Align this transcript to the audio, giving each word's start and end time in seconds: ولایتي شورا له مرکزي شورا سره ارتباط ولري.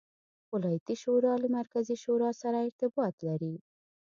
ولایتي 0.53 0.95
شورا 1.01 1.33
له 1.41 1.47
مرکزي 1.57 1.95
شورا 2.03 2.29
سره 2.41 2.57
ارتباط 2.67 3.15
ولري. 3.21 3.55